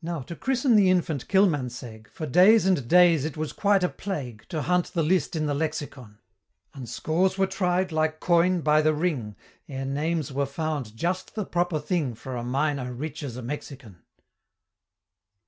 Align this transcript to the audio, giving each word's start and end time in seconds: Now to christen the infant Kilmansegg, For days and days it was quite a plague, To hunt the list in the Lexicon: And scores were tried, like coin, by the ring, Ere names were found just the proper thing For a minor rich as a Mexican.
Now 0.00 0.20
to 0.22 0.36
christen 0.36 0.76
the 0.76 0.88
infant 0.88 1.26
Kilmansegg, 1.26 2.08
For 2.12 2.26
days 2.26 2.64
and 2.64 2.86
days 2.86 3.24
it 3.24 3.36
was 3.36 3.52
quite 3.52 3.82
a 3.82 3.88
plague, 3.88 4.46
To 4.50 4.62
hunt 4.62 4.92
the 4.92 5.02
list 5.02 5.34
in 5.34 5.46
the 5.46 5.52
Lexicon: 5.54 6.18
And 6.74 6.88
scores 6.88 7.36
were 7.36 7.48
tried, 7.48 7.90
like 7.90 8.20
coin, 8.20 8.60
by 8.60 8.82
the 8.82 8.94
ring, 8.94 9.34
Ere 9.68 9.84
names 9.84 10.30
were 10.32 10.46
found 10.46 10.96
just 10.96 11.34
the 11.34 11.44
proper 11.44 11.80
thing 11.80 12.14
For 12.14 12.36
a 12.36 12.44
minor 12.44 12.92
rich 12.92 13.24
as 13.24 13.36
a 13.36 13.42
Mexican. 13.42 14.04